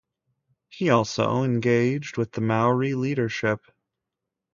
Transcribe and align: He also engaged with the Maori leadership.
He 0.67 0.89
also 0.89 1.43
engaged 1.43 2.17
with 2.17 2.31
the 2.31 2.41
Maori 2.41 2.95
leadership. 2.95 3.61